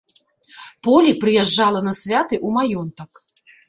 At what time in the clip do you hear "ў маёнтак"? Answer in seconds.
2.45-3.27